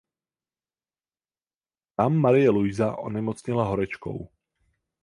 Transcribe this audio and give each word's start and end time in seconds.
Tam 1.95 2.13
Marie 2.15 2.49
Luisa 2.49 2.97
onemocněla 2.99 3.63
horečkou. 3.65 4.29